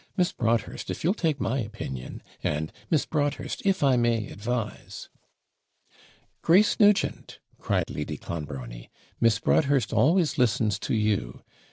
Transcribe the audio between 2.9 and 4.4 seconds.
Broadhurst, if I may